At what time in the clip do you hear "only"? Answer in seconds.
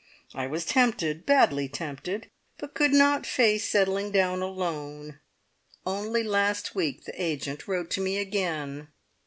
5.85-6.23